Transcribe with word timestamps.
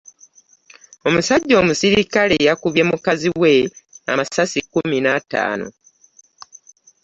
Omusajja 1.07 1.53
omusirikale 1.61 2.35
yakubye 2.47 2.83
mukazi 2.89 3.29
we 3.41 3.53
amasasi 4.11 4.59
kkumi 4.63 4.97
n'ataano. 5.01 5.67